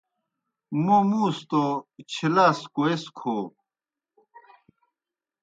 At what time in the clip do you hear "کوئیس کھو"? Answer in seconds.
2.75-3.35